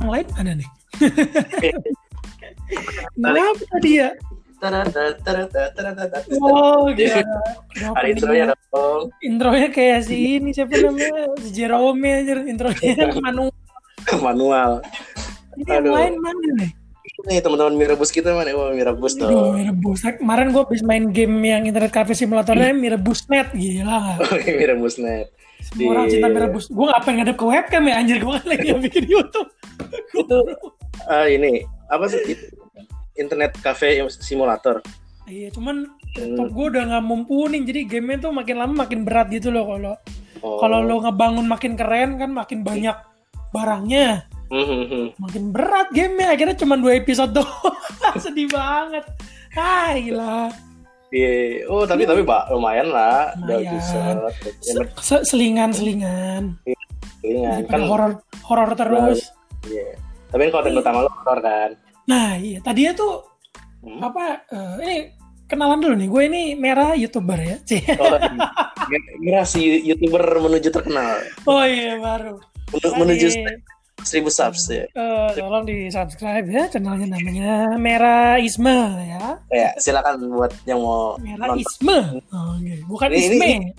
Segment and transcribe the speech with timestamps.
[0.00, 0.68] yang lain mana nih?
[3.16, 4.10] Kenapa tadi ya?
[6.40, 6.88] Oh.
[6.96, 9.02] Kenapa Ada intronya dong.
[9.20, 11.36] Intronya kayak si ini siapa namanya?
[11.44, 12.92] Si Jerome aja intronya
[13.26, 13.52] manual.
[14.16, 14.72] Manual.
[15.60, 16.70] Ini yang lain mana nih?
[17.26, 18.54] Nih teman-teman Mirebus kita mana?
[18.54, 19.50] Wah Mirebus Aduh, tuh.
[19.52, 19.98] Mirebus.
[20.06, 23.50] Kemarin gue habis main game yang internet cafe simulatornya Mirebus Net.
[23.50, 24.16] Gila gak?
[24.32, 25.34] Oke Mirebus net.
[25.58, 26.70] Semua orang cinta Mirebus.
[26.70, 28.16] Gue gak pengen ngadep ke webcam ya anjir.
[28.22, 29.50] Gue kan lagi bikin Youtube.
[30.14, 30.38] Itu
[31.06, 32.22] ah ini apa sih?
[33.18, 34.78] Internet cafe simulator.
[35.26, 37.58] Iya, cuman laptop gue udah gak mumpuni.
[37.66, 39.66] Jadi gamenya tuh makin lama makin berat gitu loh.
[39.66, 39.94] Kalau
[40.44, 40.60] Oh.
[40.60, 42.92] kalau lo ngebangun makin keren kan makin banyak
[43.50, 44.28] barangnya.
[44.46, 45.10] Hmm.
[45.16, 46.32] Makin berat gamenya.
[46.32, 47.74] Akhirnya cuma dua episode doang.
[48.22, 49.02] Sedih banget.
[49.52, 50.50] Ah, gila.
[51.08, 51.66] Iya.
[51.66, 53.34] Oh tapi tapi pak lumayan lah.
[53.38, 53.72] Udah Lumayan.
[53.74, 54.00] bisa.
[54.60, 56.58] Se- se- Selingan-selingan.
[56.62, 59.18] Kan Daripada horor horor terus.
[59.64, 59.98] Iya.
[60.28, 61.70] Tapi kan konten utama lo horor kan.
[62.06, 62.58] Nah, iya.
[62.60, 63.22] Tadinya tuh
[63.82, 64.02] Hmm.
[64.02, 64.96] apa eh, ini
[65.46, 66.08] kenalan dulu nih.
[66.08, 67.56] Gue ini merah youtuber ya.
[68.86, 72.38] Oh, si youtuber menuju terkenal, Oh iya baru.
[72.70, 73.26] Menu- menuju
[74.06, 74.86] seribu subs ya.
[74.86, 79.24] Eh, tolong di subscribe ya channelnya namanya Merah Isma ya.
[79.50, 81.60] Ya silakan buat yang mau Merah nonton.
[81.60, 81.98] Isme.
[82.30, 82.54] Oh.
[82.86, 83.48] Bukan Ini- Isme.
[83.52, 83.74] ini-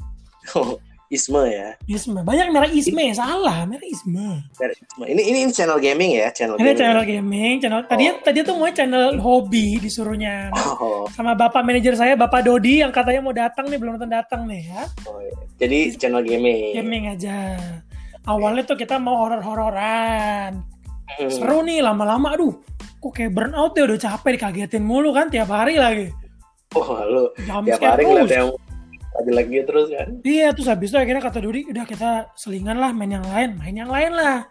[0.53, 1.75] Oh, Isme ya.
[1.87, 2.19] Isme.
[2.19, 3.11] Banyak Merah Isme.
[3.11, 3.63] Salah.
[3.63, 4.43] Merah Isme.
[4.53, 5.03] Dari Isme.
[5.07, 6.75] Ini ini channel gaming ya, channel Ini gaming.
[6.75, 7.53] channel gaming.
[7.59, 10.51] Channel tadi tadi tuh mau channel hobi disuruhnya.
[10.55, 14.43] Oh, Sama bapak manajer saya, Bapak Dodi yang katanya mau datang nih belum nonton datang
[14.47, 14.83] nih ya.
[15.03, 15.35] oh, iya.
[15.57, 16.75] Jadi channel gaming.
[16.75, 17.55] Gaming aja.
[18.27, 20.59] Awalnya tuh kita mau horor-hororan.
[21.07, 21.31] Hmm.
[21.31, 22.53] Seru nih lama-lama aduh.
[22.99, 26.11] Kok kayak burnout ya udah capek dikagetin mulu kan tiap hari lagi.
[26.75, 28.35] Oh, lu Jam tiap hari ngeliat terus.
[28.35, 28.49] yang
[29.15, 30.07] lagi-lagi terus kan.
[30.21, 33.75] Iya terus habis itu akhirnya kata Dodi udah kita selingan lah main yang lain, main
[33.75, 34.45] yang lain lah.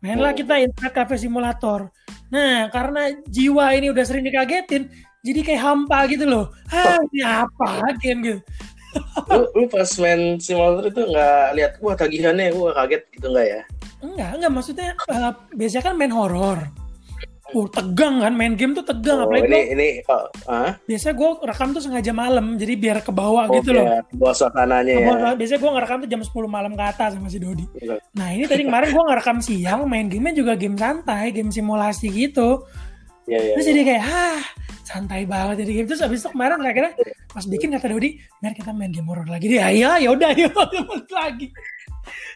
[0.00, 0.36] Mainlah Oh.
[0.36, 1.92] kita internet cafe simulator.
[2.32, 4.88] Nah karena jiwa ini udah sering dikagetin,
[5.20, 6.48] jadi kayak hampa gitu loh.
[6.72, 7.68] Ah ini apa
[8.00, 8.40] game gitu.
[9.30, 13.60] Lu, lu pas main simulator itu nggak lihat wah tagihannya wah kaget gitu nggak ya?
[14.00, 16.58] Enggak, enggak maksudnya eh, biasanya kan main horor.
[17.50, 20.70] Oh, tegang kan main game tuh tegang Oh, apalagi ini gua- ini oh, ah?
[20.86, 23.90] biasanya gue rekam tuh sengaja malam jadi biar ke bawah Oh, gitu loh.
[23.90, 25.02] biar Bawa suasananya ya.
[25.02, 27.66] Gua- Biasanya gue ngerekam tuh jam 10 malam ke atas sama si Dodi.
[27.74, 27.90] Gitu.
[28.14, 32.62] Nah ini tadi kemarin gue ngerekam siang main gamenya juga game santai, game simulasi gitu.
[33.26, 33.54] Iya, iya.
[33.58, 34.42] Terus jadi kayak, ah
[34.90, 35.86] santai banget jadi game.
[35.86, 36.92] Terus abis itu kemarin akhirnya
[37.26, 39.46] pas bikin kata Dodi, biar kita main game horror lagi.
[39.52, 41.46] Ayo, ya udah, ayo balik lagi.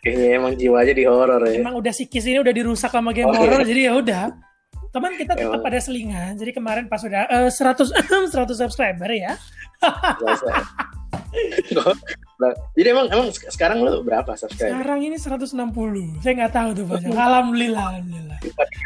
[0.01, 1.59] Kayaknya emang jiwanya di horor ya.
[1.59, 3.67] Emang udah sikis ini udah dirusak sama game Oh, horror, iya.
[3.67, 4.25] jadi ya udah.
[4.89, 5.67] Teman kita tetap Emang.
[5.67, 6.39] pada selingan.
[6.39, 8.31] Jadi kemarin pas udah eh, 100 100
[8.63, 9.35] subscriber ya.
[12.35, 14.71] Nah, Jadi emang emang sek- sekarang lu berapa subscriber?
[14.75, 16.23] Sekarang ini 160.
[16.23, 17.11] Saya nggak tahu tuh banyak.
[17.11, 18.24] Alhamdulillah, alhamdulillah.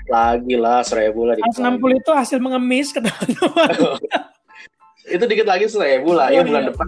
[0.07, 1.35] Lagi lah seribu lah.
[1.35, 3.99] dikit 160 itu hasil mengemis ke teman-teman.
[5.09, 6.29] Itu dikit lagi seribu lah.
[6.29, 6.69] Ya Oh, bulan iya.
[6.69, 6.87] depan.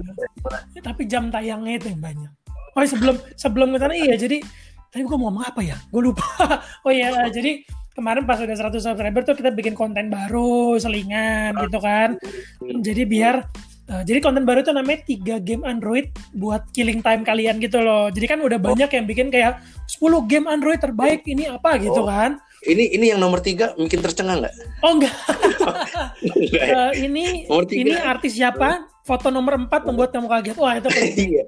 [0.77, 2.31] Ya, tapi jam tayangnya itu yang banyak.
[2.77, 4.45] Oh sebelum sebelum ke sana iya jadi
[4.93, 5.81] tadi gue mau ngomong apa ya?
[5.89, 6.25] Gue lupa.
[6.85, 7.65] Oh iya jadi
[7.97, 12.21] kemarin pas udah 100 subscriber tuh kita bikin konten baru selingan gitu kan.
[12.61, 13.41] Jadi biar
[13.91, 18.07] eh, jadi konten baru tuh namanya tiga game Android buat killing time kalian gitu loh.
[18.09, 19.59] Jadi kan udah banyak yang bikin kayak
[19.91, 22.07] 10 game Android terbaik ini apa gitu Oh.
[22.07, 22.39] kan.
[22.61, 24.55] Ini ini yang nomor tiga mungkin tercengang nggak?
[24.85, 25.77] Oh enggak, Enggak?
[26.71, 28.85] Eh, ini ini artis siapa?
[29.01, 30.57] Foto nomor 4 membuat kamu kaget.
[30.61, 30.89] Wah itu
[31.25, 31.45] Iya.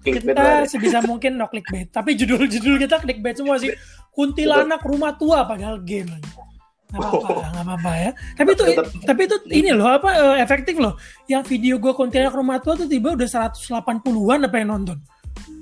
[0.00, 3.68] Kita sebisa mungkin no clickbait tapi judul-judul kita clickbait semua sih
[4.10, 6.08] kuntilanak rumah tua padahal game
[6.90, 8.62] nggak apa-apa nggak apa-apa ya tapi itu
[9.04, 12.86] tapi itu ini loh apa eh, efektif loh yang video gua kuntilanak rumah tua tuh
[12.86, 14.98] tiba udah 180-an apa yang nonton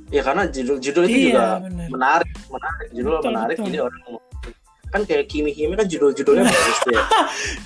[0.08, 1.88] Ya karena judul-judul itu Iya, juga benar.
[1.92, 2.86] menarik, menarik.
[2.96, 3.66] Judul Betul, menarik betul.
[3.68, 4.00] jadi orang
[4.88, 7.02] kan kayak Kimi Hime kan judul-judulnya bagus tuh ya.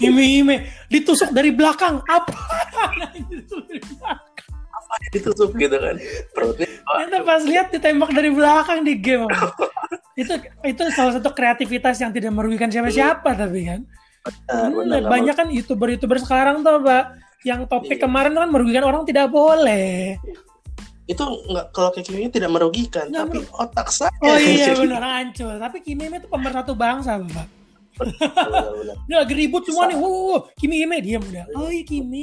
[0.03, 0.57] ime ime
[0.91, 2.35] ditusuk dari belakang apa
[3.31, 4.19] Ditusuk dari belakang.
[5.09, 5.97] Ditusuk gitu kan.
[6.35, 9.31] Perutnya Ternyata pas lihat ditembak dari belakang di game
[10.23, 13.81] itu itu salah satu kreativitas yang tidak merugikan siapa-siapa tapi kan
[14.47, 18.07] benar, nggak banyak kan youtuber-youtuber sekarang tuh pak yang topik Iya.
[18.07, 20.15] kemarin kan merugikan orang tidak boleh.
[21.03, 24.15] itu nggak kalau kayak Hime tidak merugikan, Nggak tapi otak saya.
[24.23, 25.59] Oh iya benar hancur.
[25.59, 27.51] Tapi Kimi itu pemersatu bangsa bapak.
[27.99, 28.31] Benar.
[29.11, 29.99] Ini lagi ribut semua nih.
[29.99, 30.47] Wow.
[30.55, 31.45] Kimi Hime diam udah.
[31.59, 32.23] Oh iya Kimi.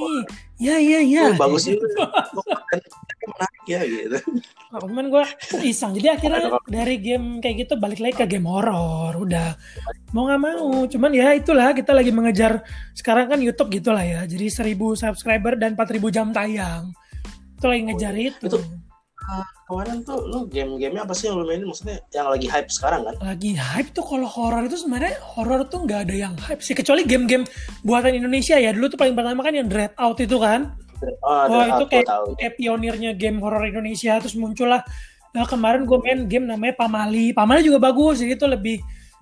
[0.57, 1.27] Ya ya ya.
[1.27, 2.07] Oh, bagus juga.
[3.29, 4.17] Menarik ya gitu.
[4.69, 5.25] Nah, cuman gue
[5.65, 5.91] iseng.
[5.97, 9.13] Jadi akhirnya dari game kayak gitu balik lagi ke game horor.
[9.17, 9.57] Udah
[10.13, 10.85] mau nggak mau.
[10.89, 12.65] Cuman ya itulah kita lagi mengejar.
[12.97, 14.25] Sekarang kan YouTube gitulah ya.
[14.25, 16.93] Jadi 1000 subscriber dan 4000 jam tayang.
[17.57, 18.45] Itu lagi ngejar itu.
[18.45, 18.59] Itu
[19.29, 23.01] uh, kemarin tuh lu game-gamenya apa sih yang lu mainin maksudnya yang lagi hype sekarang
[23.05, 23.15] kan?
[23.21, 27.05] Lagi hype tuh kalau horor itu sebenarnya horor tuh nggak ada yang hype sih kecuali
[27.05, 27.45] game-game
[27.85, 30.73] buatan Indonesia ya dulu tuh paling pertama kan yang Dread Out itu kan.
[31.01, 32.25] Oh, Oh, Dread itu kayak, tahu.
[32.35, 34.83] kayak pionirnya game horor Indonesia terus muncullah
[35.29, 38.77] nah kemarin gue main game namanya Pamali Pamali juga bagus jadi itu lebih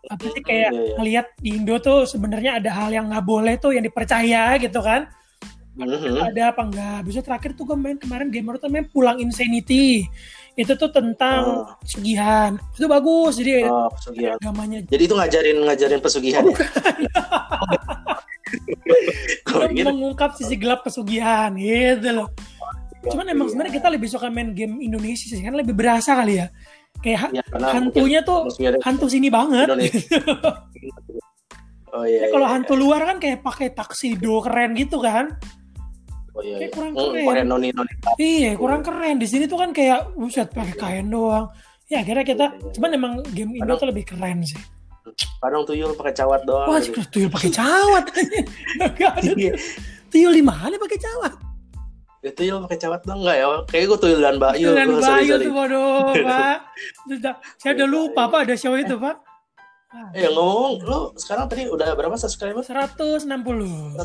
[0.07, 0.93] apa sih kayak Iya, iya.
[0.95, 5.11] ngelihat di Indo tuh sebenarnya ada hal yang nggak boleh tuh yang dipercaya gitu kan
[5.75, 6.17] Mhm.
[6.25, 10.07] ada apa enggak bisa terakhir tuh gue main kemarin game horor tuh main Pulang Insanity
[10.57, 11.65] itu tuh tentang Oh.
[11.79, 14.35] pesugihan itu bagus jadi Oh, pesugihan.
[14.41, 16.57] agamanya Jadi itu ngajarin ngajarin pesugihan ya?
[19.45, 22.29] Kalau Dia gitu, mengungkap sisi gelap pesugihan gitu loh
[23.07, 23.51] cuman emang iya.
[23.55, 26.51] sebenarnya kita lebih suka main game Indonesia sih kan lebih berasa kali ya
[26.99, 28.51] kayak ya, hantunya tuh
[28.83, 29.69] hantu sini banget.
[31.87, 32.27] Oh iya.
[32.27, 35.39] Kayak kalau iya, hantu luar kan kayak pakai taksido keren gitu kan
[36.37, 36.55] Oh iya.
[36.55, 36.69] kayak iya.
[36.71, 37.25] kurang Hmm, keren.
[37.25, 37.91] Korean noni noni.
[38.17, 41.49] iya kurang keren di sini tuh kan kayak buset pakai kain doang
[41.85, 44.59] ya akhirnya kita cuman emang game Indo tuh lebih keren sih
[45.39, 46.67] Kadang tuyul pakai cawat doang.
[46.67, 46.99] wah gitu.
[47.09, 48.03] tuyul pakai cawat
[48.83, 49.55] ada Iya.
[50.07, 51.33] tuyul di mana pakai cawat
[52.19, 53.47] Ya, tuyul pakai cawat doang enggak ya?
[53.65, 54.67] Kayak gue tuyul dan Bayu.
[54.67, 55.45] gua sorry, Bayu sorry.
[55.45, 56.57] tuh waduh pak
[57.55, 59.17] saya udah lupa pak ada show itu pak
[60.11, 62.59] Eh, ngomong, lu sekarang tadi udah berapa subscriber?
[62.59, 63.95] 160 Oh,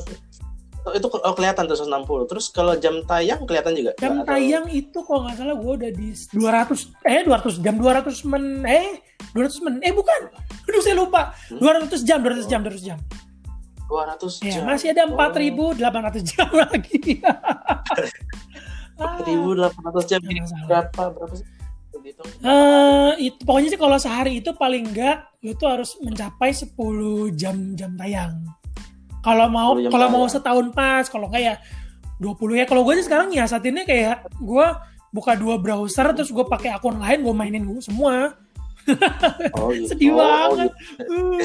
[0.90, 2.26] itu oh, kelihatan tuh 160.
[2.26, 3.94] Terus kalau jam tayang kelihatan juga?
[3.96, 8.02] jam Atau- tayang itu kalau nggak salah gue udah di 200 eh 200 jam 200
[8.24, 8.98] men eh
[9.30, 10.20] 200 men eh bukan
[10.64, 11.62] aduh saya lupa Hmm?
[11.86, 12.98] 200 jam 200 jam 200 jam
[13.84, 14.64] 200 ya jam.
[14.64, 15.14] masih ada Oh.
[15.14, 15.78] 4.800
[16.24, 17.22] jam lagi
[18.94, 19.70] Ah, 4.800
[20.04, 20.66] jam Nggak masalah.
[20.66, 21.46] berapa berapa sih?
[22.42, 26.74] Eh, itu pokoknya sih kalau sehari itu paling enggak lu tuh harus mencapai 10
[27.32, 28.42] jam jam tayang
[29.22, 31.54] kalau mau 10 jam kalau mau setahun pas kalau enggak ya
[32.18, 34.66] 20 ya kalau gue sih sekarang nyiasatinnya kayak gue
[35.10, 38.34] buka dua browser terus gue pakai akun lain gue mainin gue semua
[39.54, 39.94] Oh, gitu.
[39.94, 41.06] sedih Oh, banget gitu.
[41.06, 41.38] uh,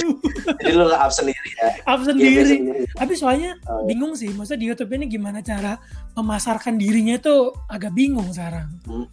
[0.57, 1.69] Jadi lu nge-up sendiri ya?
[1.85, 2.83] up sendiri sendiri.
[2.91, 3.85] tapi soalnya Oh, iya.
[3.85, 5.77] bingung sih maksudnya di YouTube ini gimana cara
[6.13, 7.35] memasarkan dirinya itu
[7.68, 9.06] agak bingung sekarang Hmm.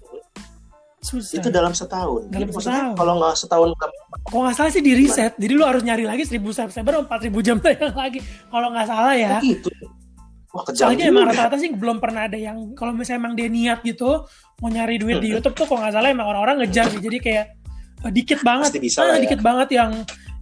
[0.98, 2.32] susah Itu dalam setahun.
[2.32, 2.96] Dalam Jadi setahun.
[2.96, 3.68] kalau nggak setahun
[4.24, 5.36] kalau nggak salah sih di reset.
[5.36, 8.18] Jadi lu harus nyari lagi 1000 subscriber 4000 jam tayang lagi.
[8.48, 9.36] Kalau nggak salah ya.
[9.38, 9.68] Gitu.
[10.50, 13.82] Wah, kejam soalnya emang rata-rata sih belum pernah ada yang kalau misalnya emang dia niat
[13.82, 14.22] gitu
[14.62, 15.34] mau nyari duit di.
[15.34, 17.02] YouTube tuh kalau nggak salah emang orang-orang ngejar sih.
[17.02, 17.44] Jadi kayak
[18.00, 18.70] eh, dikit banget.
[18.70, 19.22] Pasti bisa Ah, lah ya.
[19.26, 19.90] dikit banget yang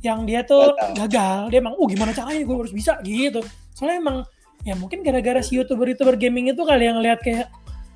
[0.03, 0.93] yang dia tuh Gagal.
[1.01, 1.39] gagal.
[1.49, 2.93] Dia emang oh gimana caranya gue harus bisa?
[3.01, 3.41] Gitu.
[3.73, 4.17] Soalnya emang
[4.63, 7.51] ya mungkin gara-gara si youtuber youtuber gaming itu kali yang lihat kayak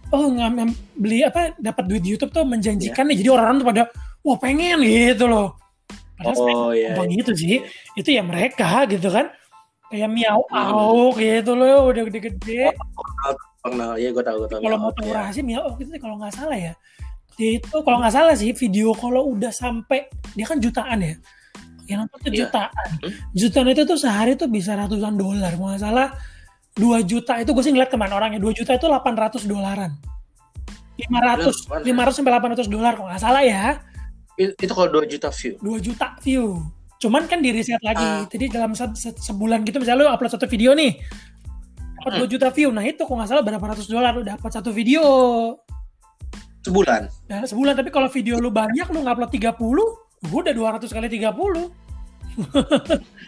[0.08, 3.20] oh nggak ngam- beli apa dapat duit di YouTube tuh menjanjikan nih.
[3.20, 3.82] Jadi orang-orang tuh pada
[4.24, 5.54] wah pengen gitu loh
[6.16, 6.96] padahal Oh iya.
[6.96, 7.56] gampang gitu sih.
[7.94, 9.28] Itu ya mereka gitu kan.
[9.86, 12.74] Kayak miau au gitu loh udah gede-gede.
[13.62, 14.36] Pernah, ya gue tahu.
[14.42, 14.60] Gue tahu.
[14.62, 15.06] kalau mau tahu.
[15.06, 15.14] Oke.
[15.14, 16.72] rahasia miau au gitu sih, kalau nggak salah ya.
[17.36, 21.14] Dia itu kalau nggak salah sih video kalau udah sampai dia kan jutaan ya.
[21.86, 22.38] Yang nonton tuh Iya.
[22.48, 22.72] jutaan.
[22.98, 23.12] Hmm.
[23.30, 25.52] jutaan itu tuh sehari tuh bisa ratusan dolar.
[25.54, 26.08] Kalau nggak salah
[26.74, 29.92] 2 juta itu gue sih ngeliat ke mana orangnya 2 juta itu 800 dolaran.
[30.96, 33.78] 500 Bener, 500 sampai 800 dolar kalau nggak salah ya
[34.36, 35.52] Itu, kalau 2 juta view.
[35.64, 36.60] 2 juta view.
[37.00, 38.04] Cuman kan di reset lagi.
[38.04, 38.24] Ah.
[38.28, 40.96] Jadi dalam se- se- sebulan gitu misalnya lu upload satu video nih.
[42.00, 42.68] Dapat 2 juta view.
[42.72, 45.02] Nah, itu kalau nggak salah berapa ratus dolar lu dapat satu video.
[46.64, 47.08] Sebulan.
[47.30, 49.54] Nah, sebulan tapi kalau video lu banyak lu ngupload 30,
[50.26, 51.86] gua udah 200 kali 30.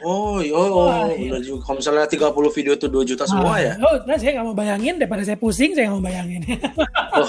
[0.05, 1.41] Oh, iya, oh, iya.
[1.41, 1.65] juga.
[1.65, 3.73] Kalau misalnya 30 video itu 2 juta semua Nah, ya.
[3.81, 6.43] Oh, nah saya nggak mau bayangin daripada saya pusing, saya nggak mau bayangin.
[7.19, 7.27] Oh,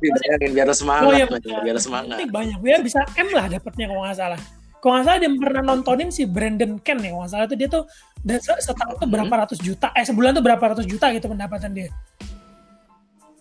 [0.00, 1.26] bayangin biar semangat, oh iya,
[1.64, 2.16] biar semangat.
[2.20, 4.40] Ini banyak biar bisa M lah dapatnya kalau nggak salah.
[4.82, 7.68] Kalau nggak salah dia pernah nontonin si Brandon Ken ya, kalau nggak salah tuh dia
[7.72, 7.82] tuh
[8.20, 11.72] dan se- setahun tuh berapa ratus juta, eh sebulan tuh berapa ratus juta gitu pendapatan
[11.72, 11.88] dia.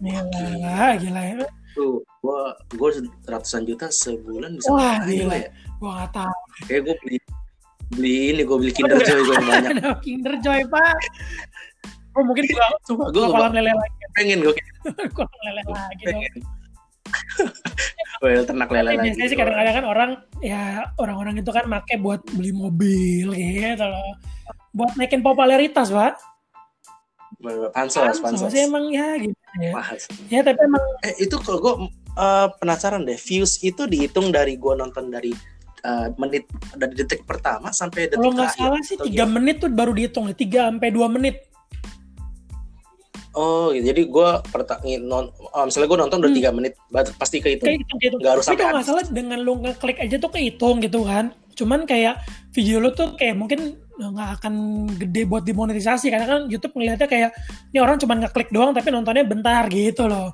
[0.04, 1.48] Gila, gila ya.
[1.74, 2.90] Tuh, gua gua
[3.26, 5.26] ratusan juta sebulan bisa Wah, gila.
[5.32, 5.50] gua ya.
[5.80, 6.42] Gua nggak tahu.
[6.68, 7.18] Kayak gua beli
[7.94, 9.72] beli ini, gua beli Kinder Joy gua banyak.
[10.06, 10.96] Kinder Joy pak.
[12.14, 14.54] Oh mungkin gua Sumpah, gua gua kolam lele lagi, pengen gua
[15.14, 16.04] kolam lele lagi.
[16.06, 16.22] dong.
[16.22, 16.34] pengen.
[18.24, 19.04] Well, ternak lele lagi.
[19.12, 24.16] biasanya sih kadang-kadang kan orang ya orang-orang itu kan make buat beli mobil gitu loh.
[24.72, 26.16] Buat naikin popularitas, Pak.
[27.76, 28.50] Pansos, Pansos pansos.
[28.56, 29.76] sih emang ya gitu ya.
[30.32, 31.74] Ya tapi emang Eh itu kalau gue
[32.16, 35.36] eh, penasaran deh, views itu dihitung dari gue nonton dari
[35.84, 36.48] eh, menit
[36.80, 38.72] dari detik pertama sampai detik kalau nggak terakhir.
[38.72, 41.44] salah sih tiga menit tuh baru dihitung ya, tiga sampai dua menit.
[43.34, 43.90] Oh, gitu.
[43.90, 44.30] jadi gue
[45.02, 46.38] non, oh, misalnya gue nonton udah Hmm.
[46.38, 47.66] tiga menit, bat- pasti kehitung.
[47.66, 48.16] Kayak hitung gitu.
[48.22, 51.34] Nggak harus Tapi kalau nggak salah dengan lu ngeklik aja tuh kehitung gitu kan.
[51.54, 52.22] Cuman kayak
[52.54, 54.54] video lu tuh kayak mungkin nggak akan
[54.98, 57.30] gede buat dimonetisasi karena kan YouTube ngeliatnya kayak
[57.70, 60.34] ini orang cuma ngeklik doang tapi nontonnya bentar gitu loh.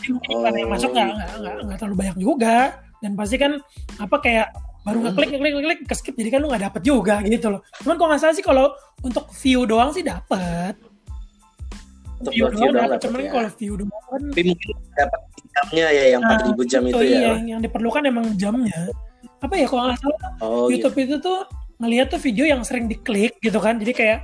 [0.00, 2.56] jadi mungkin iklan yang masuk nggak nggak nggak nggak terlalu banyak juga
[2.98, 3.52] dan pasti kan
[4.02, 4.48] apa kayak
[4.82, 7.94] baru ngeklik ngeklik ngeklik ke skip jadi kan lu nggak dapet juga gitu loh cuman
[8.00, 8.66] kalau nggak salah sih kalau
[9.04, 10.74] untuk view doang sih dapet
[12.20, 13.30] Untuk view doang dapet cuman ya.
[13.30, 17.10] kalau view doang kan Tapi mungkin dapat jamnya ya yang Nah, 4000 jam itu iya,
[17.10, 17.20] ya.
[17.26, 18.80] yang, yang diperlukan emang jamnya
[19.36, 20.84] apa ya kalau nggak salah Oh gitu.
[20.84, 21.38] YouTube itu tuh
[21.78, 24.18] ngelihat tuh video yang sering diklik gitu kan jadi kayak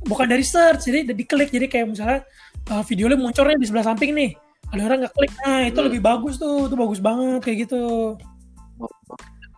[0.00, 2.22] bukan dari search jadi diklik jadi kayak misalnya
[2.68, 4.30] uh, video lu munculnya di sebelah samping nih
[4.70, 5.86] ada orang nggak klik nah itu Hmm.
[5.86, 8.14] lebih bagus tuh itu bagus banget kayak gitu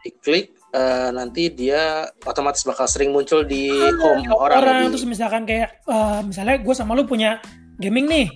[0.03, 1.83] Diklik eh, nanti dia
[2.23, 4.59] otomatis bakal sering muncul di Ah, home orang.
[4.59, 7.39] orang terus misalkan kayak uh, misalnya gue sama lu punya
[7.79, 8.27] gaming nih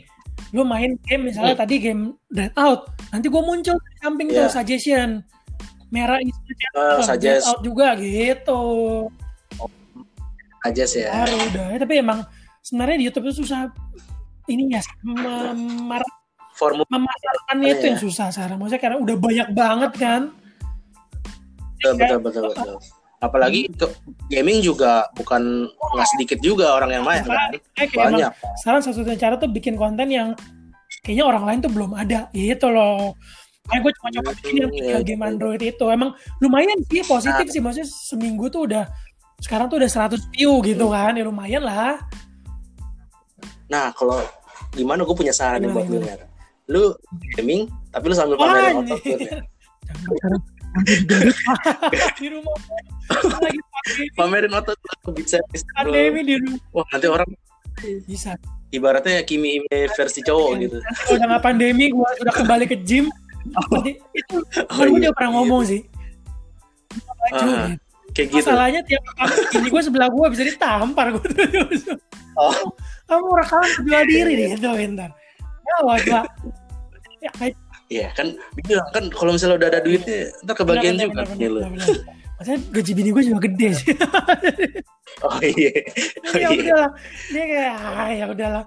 [0.51, 1.63] lu main game misalnya Hmm.
[1.63, 4.53] tadi game Dead Out nanti gue muncul di samping tuh Iya.
[4.53, 5.11] suggestion
[5.89, 8.63] merah itu Eh, Dead suggest Out juga gitu
[10.61, 11.11] aja sih ya.
[11.15, 12.19] baru udah Ya, tapi emang
[12.61, 13.71] sebenarnya di YouTube itu susah
[14.47, 16.05] ini ya memar-
[16.53, 17.89] Formula memasarkannya itu Iya.
[17.93, 20.23] yang susah sekarang maksudnya karena udah banyak banget kan
[21.77, 22.77] betul betul betul betul.
[23.17, 23.87] Apalagi ke
[24.29, 27.49] gaming juga bukan nggak sedikit juga orang yang main kan.
[27.73, 28.33] Kayak kayak emang Banyak.
[28.61, 30.29] sekarang satu-satunya cara tuh bikin konten yang
[31.01, 32.29] kayaknya orang lain tuh belum ada.
[32.31, 33.17] Gitu loh.
[33.67, 35.29] Kayak gue cuma coba bikin yang tiga Iya, game iya.
[35.33, 35.85] Android itu.
[35.89, 37.53] Emang lumayan sih positif Nah.
[37.57, 37.61] sih.
[37.65, 38.85] Maksudnya seminggu tuh udah
[39.41, 41.17] sekarang tuh udah 100 view gitu kan.
[41.17, 41.99] Ya lumayan lah.
[43.67, 44.23] Nah, kalau
[44.71, 45.03] gimana?
[45.03, 45.99] Gue punya saran Gimana, buat lu.
[46.67, 46.83] Lu
[47.39, 49.01] gaming tapi lu sambil pamerin otot
[52.19, 52.57] di rumah.
[53.41, 53.61] Lagi
[54.19, 55.39] Pamerin otot lu bisa
[55.75, 56.61] pandemi di rumah.
[56.75, 57.29] Wah, nanti orang
[58.05, 58.35] bisa.
[58.75, 60.79] ibaratnya Kimi Ime versi cowok gitu.
[60.83, 63.07] kalau udah nggak pandemi gue udah kembali ke gym.
[63.71, 64.91] Nanti itu Oh, iya.
[65.07, 65.81] udah pernah ngomong sih.
[66.91, 67.83] Baju Ah, gitu.
[68.11, 68.37] Kayak gitu.
[68.43, 69.03] masalahnya tiap
[69.55, 71.27] ini gue sebelah gue bisa ditampar gue
[72.37, 72.53] Oh,
[73.07, 75.11] kamu rekaman bela diri deh itu bentar.
[75.67, 76.23] Ya wajah
[77.23, 77.31] ya
[77.87, 78.35] iya kan
[78.67, 82.17] bilang kan kalau misalnya udah ada duitnya ntar kebagian bener, juga bener, bener, bener, bener.
[82.37, 83.89] Maksudnya gaji bini gue juga gede sih.
[85.25, 85.73] Oh iya.
[86.29, 86.61] Oh, ya iya.
[86.61, 86.91] udahlah.
[87.33, 88.65] Dia kayak ah, ya udahlah.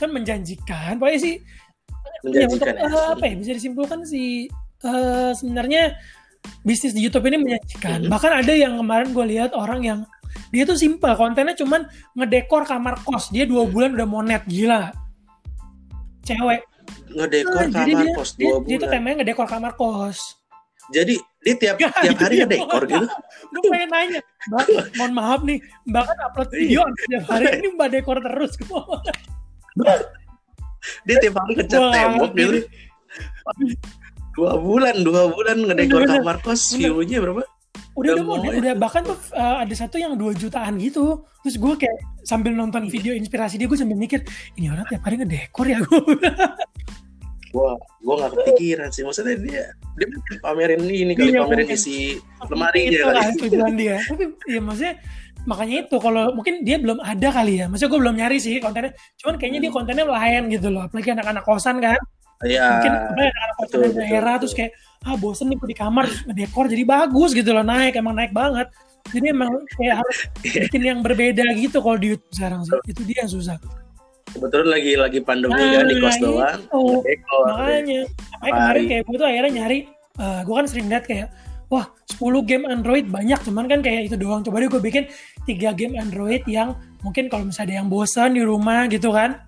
[0.00, 0.96] Kan menjanjikan.
[0.96, 1.34] Pokoknya sih
[2.24, 2.88] ya untuk Menjanjikan ya.
[2.88, 4.48] eh, apa ya bisa disimpulkan sih
[4.80, 6.00] eh, sebenarnya
[6.64, 8.08] bisnis di YouTube ini menjanjikan.
[8.08, 8.10] Mhm.
[8.16, 10.00] Bahkan ada yang kemarin gue lihat orang yang
[10.54, 11.84] dia tuh simple kontennya cuman
[12.16, 13.28] ngedekor kamar kos.
[13.28, 14.88] Dia dua bulan udah monet gila.
[16.24, 16.69] Cewek.
[17.08, 18.92] Ngedekor Ah, jadi kamar dia, kos dia, dua dia tuh bulan.
[18.92, 20.18] temanya ngedekor kamar kos.
[20.90, 23.06] Jadi dia tiap tiap hari ngedekor gitu.
[23.48, 26.58] Gue pengen nanya, Mbak, mohon maaf nih, Mbak kan upload Iya.
[26.58, 28.52] video setiap hari ini Mbak dekor terus.
[31.04, 32.58] Dia tiap hari ngecat tembok gitu.
[34.32, 36.22] Dua bulan, dua bulan ngedekor Bener-bener.
[36.22, 36.88] kamar kos Bener.
[36.88, 37.42] view-nya berapa?
[37.92, 41.20] Udah udah Udah udah, udah bahkan tuh uh, ada satu yang 2 jutaan gitu.
[41.42, 44.22] Terus gue kayak sambil nonton video inspirasi dia gue sambil mikir,
[44.54, 45.98] ini orang tiap hari ngedekor ya gue.
[47.50, 49.02] Gua gua nggak kepikiran sih.
[49.02, 49.64] Maksudnya dia
[49.98, 50.06] dia
[50.38, 51.78] pamerin ini kali Iya, pamerin mungkin.
[51.78, 52.16] isi
[52.46, 53.34] lemari ya kali.
[53.46, 53.96] tujuan dia.
[54.02, 54.94] Tapi ya maksudnya
[55.40, 57.66] makanya itu kalau mungkin dia belum ada kali ya.
[57.66, 58.92] Maksudnya gue belum nyari sih kontennya.
[59.18, 60.86] Cuman kayaknya dia kontennya lain gitu loh.
[60.86, 62.00] Apalagi anak-anak kosan kan.
[62.40, 62.64] Iya.
[62.72, 64.40] mungkin apa ya anak kosan betul, daerah betul.
[64.40, 64.72] terus kayak
[65.04, 68.64] ah bosen nih di kamar ngedekor jadi bagus gitu loh naik emang naik banget
[69.12, 70.60] jadi emang kayak harus Iya.
[70.64, 73.60] bikin yang berbeda gitu kalau di YouTube sekarang sih itu dia yang susah
[74.30, 76.24] Kebetulan lagi lagi pandemi Nah, kan di kos itu.
[76.24, 76.60] doang.
[76.70, 77.44] Ngedekor.
[77.46, 78.00] makanya
[78.32, 79.78] makanya kemarin kayak gue tuh akhirnya nyari
[80.20, 81.28] eh gue kan sering lihat kayak
[81.66, 85.04] wah 10 game Android banyak cuman kan kayak itu doang coba deh gue bikin
[85.44, 89.40] tiga game Android yang mungkin kalau misalnya ada yang bosan di rumah gitu kan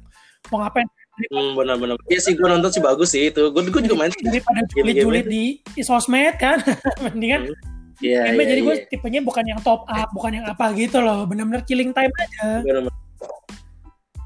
[0.49, 2.01] mau ngapain Hmm, benar-benar.
[2.09, 3.53] Iya sih gue nonton sih bagus sih itu.
[3.53, 4.11] Gue gue juga main.
[4.25, 6.57] daripada julid-julid di, di sosmed kan
[7.05, 7.53] mendingan
[8.01, 8.85] Iya, Emang iya, jadi gue iya.
[8.89, 11.23] tipenya bukan yang top up, bukan yang apa gitu loh.
[11.23, 12.65] Bener-bener killing time aja.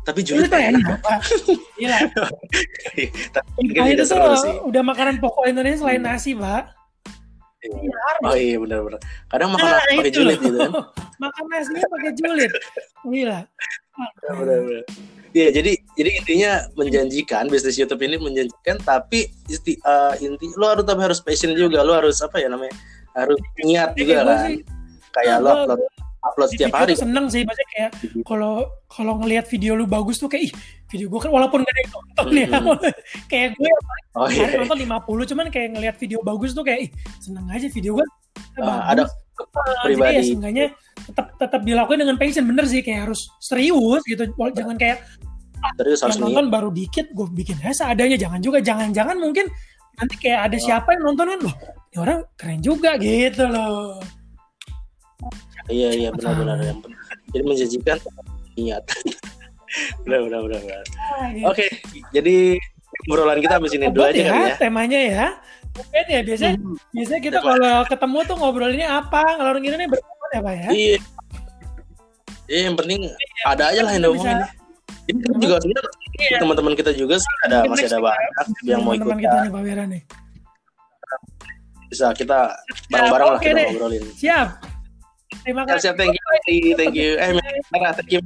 [0.07, 1.03] Tapi Itu julid tuh enak.
[1.03, 1.19] Pak.
[1.75, 1.99] Gila.
[3.37, 4.19] Tapi Nah, itu tuh
[4.65, 6.71] udah makanan pokok Indonesia selain nasi, Pak.
[7.59, 8.23] Iya, harus.
[8.23, 9.01] Oh iya benar-benar.
[9.27, 10.71] Kadang makan Nah, pakai itu julid gitu kan.
[11.27, 12.53] Makan nasinya pakai julid.
[13.03, 13.41] Gila.
[13.43, 14.85] Ya, benar-benar.
[15.35, 20.87] Iya, jadi jadi intinya menjanjikan bisnis YouTube ini menjanjikan tapi isti, eh, inti lo harus
[20.87, 22.73] tapi harus passion juga, lo harus apa ya namanya?
[23.13, 24.55] Harus niat juga kan.
[25.13, 25.81] Kayak lo gua- upload
[26.27, 26.93] upload setiap hari.
[26.93, 27.43] tuh seneng sih.
[27.43, 27.91] Maksudnya kayak
[28.23, 28.55] kalau
[28.87, 30.53] kalau ngelihat video lu bagus tuh kayak ih
[30.87, 32.49] video gue kan walaupun gak ada yang nonton ya.
[33.31, 33.71] kayak gue
[34.13, 34.59] Oh hari iya.
[34.59, 38.07] nonton 50 cuman kayak ngelihat video bagus tuh kayak ih seneng aja video gue
[38.57, 40.13] Ah, ada jadi pribadi.
[40.13, 40.67] ya seenggaknya
[41.03, 45.05] tetap tetap dilakuin dengan passion bener sih kayak harus serius gitu jangan kayak
[45.77, 46.25] Terus harus yang niat.
[46.31, 49.49] nonton baru dikit gue bikin ya seadanya jangan juga jangan-jangan mungkin
[49.95, 51.55] nanti kayak ada siapa yang nonton kan loh
[51.87, 54.01] ini orang keren juga gitu loh
[55.67, 57.01] Iya iya benar-benar yang penting.
[57.29, 57.99] Jadi menjanjikan
[58.55, 58.83] niat.
[60.03, 60.61] benar benar benar.
[60.63, 60.83] benar.
[60.97, 61.47] Ah, gitu.
[61.47, 61.67] Oke,
[62.11, 62.37] jadi
[63.07, 64.55] obrolan kita habis ini dulu Obat aja ya, kali ya.
[64.57, 65.27] temanya ya.
[65.77, 66.77] Mungkin ya biasanya Hmm.
[66.89, 69.23] biasanya kita kalau ketemu tuh ngobrolinnya apa?
[69.29, 70.69] Kalau orang nih berobat ya, Pak ya.
[70.71, 70.97] Iya.
[72.47, 73.01] Iya, yang penting
[73.45, 74.09] ada aja lah yang Bisa.
[74.09, 74.39] diomongin.
[75.07, 76.39] Ini kita juga sebenarnya Iya.
[76.41, 79.07] teman-teman kita juga ada Mungkin masih next ada banyak yang mau ikut.
[79.13, 80.03] kita nih Pak nih.
[81.87, 82.39] Bisa kita
[82.89, 83.67] bareng-bareng lah kita deh.
[83.69, 84.05] ngobrolin.
[84.17, 84.49] Siap.
[85.45, 85.93] Terima kasih.
[85.93, 86.23] siap, thank you,
[86.79, 87.11] thank you.
[87.19, 87.41] Eh, thank
[88.09, 88.21] you.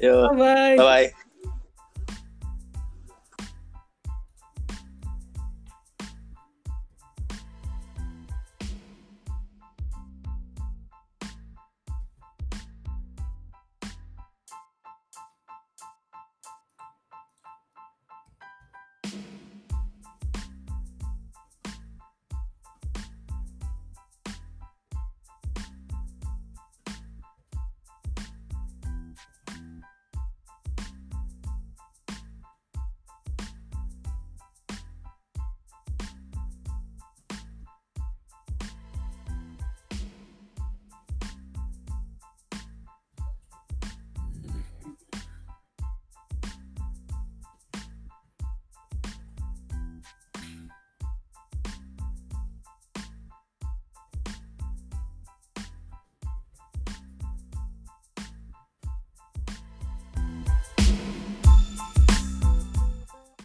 [0.00, 0.80] Yo, Bye.
[0.80, 1.29] bye-bye.